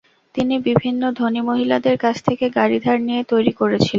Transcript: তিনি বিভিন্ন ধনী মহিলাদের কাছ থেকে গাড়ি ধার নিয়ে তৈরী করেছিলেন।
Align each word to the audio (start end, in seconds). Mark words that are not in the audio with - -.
তিনি 0.35 0.55
বিভিন্ন 0.67 1.01
ধনী 1.19 1.41
মহিলাদের 1.49 1.95
কাছ 1.97 2.15
থেকে 2.27 2.45
গাড়ি 2.57 2.77
ধার 2.85 2.97
নিয়ে 3.01 3.21
তৈরী 3.31 3.53
করেছিলেন। 3.59 3.89